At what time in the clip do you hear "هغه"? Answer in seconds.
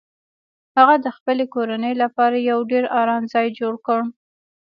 0.77-0.95